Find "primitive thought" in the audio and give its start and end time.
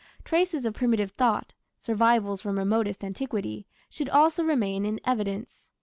0.73-1.53